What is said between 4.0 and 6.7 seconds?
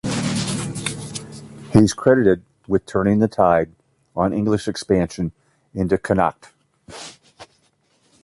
on English expansion into Connacht.